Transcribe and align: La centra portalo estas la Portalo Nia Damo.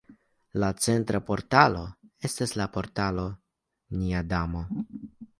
La 0.61 0.67
centra 0.85 1.19
portalo 1.25 1.83
estas 2.29 2.53
la 2.61 2.67
Portalo 2.77 3.25
Nia 3.99 4.23
Damo. 4.33 4.63